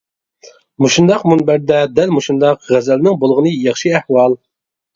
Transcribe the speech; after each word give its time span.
مۇشۇنداق 0.85 1.25
مۇنبەردە 1.31 1.83
دەل 2.01 2.15
مۇشۇنداق 2.17 2.73
غەزەلنىڭ 2.73 3.21
بولغىنى 3.27 3.55
ياخشى 3.69 3.97
ئەھۋال. 3.97 4.39